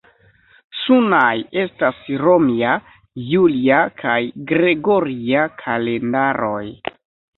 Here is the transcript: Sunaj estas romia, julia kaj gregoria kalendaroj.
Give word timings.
Sunaj 0.83 1.33
estas 1.63 1.99
romia, 2.23 2.71
julia 3.27 3.83
kaj 4.05 4.17
gregoria 4.53 5.45
kalendaroj. 5.61 6.63